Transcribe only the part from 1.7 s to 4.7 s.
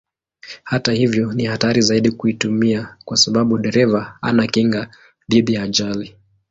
zaidi kuitumia kwa sababu dereva hana